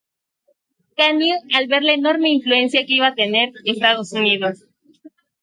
Keynes 1.01 1.43
al 1.59 1.67
ver 1.67 1.83
la 1.83 1.93
enorme 1.93 2.29
influencia 2.31 2.83
que 2.87 2.93
iba 2.95 3.05
a 3.09 3.13
tener 3.13 3.51
Estados 3.65 4.11
Unidos. 4.13 4.63